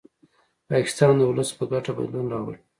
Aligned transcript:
د 0.63 0.63
پاکستان 0.69 1.13
د 1.17 1.21
ولس 1.29 1.49
په 1.57 1.63
ګټه 1.71 1.91
بدلون 1.97 2.27
راولي 2.33 2.59